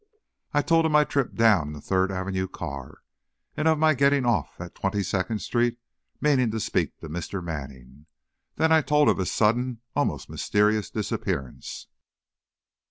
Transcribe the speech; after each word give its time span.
I 0.51 0.63
told 0.63 0.87
of 0.87 0.91
my 0.91 1.03
trip 1.03 1.35
down 1.35 1.67
in 1.67 1.73
the 1.73 1.79
Third 1.79 2.11
Avenue 2.11 2.47
car, 2.47 3.03
and 3.55 3.67
of 3.67 3.77
my 3.77 3.93
getting 3.93 4.25
off 4.25 4.59
at 4.59 4.73
Twenty 4.73 5.03
second 5.03 5.43
Street, 5.43 5.77
meaning 6.19 6.49
to 6.49 6.59
speak 6.59 6.97
to 7.01 7.07
Mr. 7.07 7.43
Manning. 7.43 8.07
Then 8.55 8.71
I 8.71 8.81
told 8.81 9.09
of 9.09 9.19
his 9.19 9.31
sudden, 9.31 9.81
almost 9.95 10.27
mysterious 10.27 10.89
disappearance. 10.89 11.85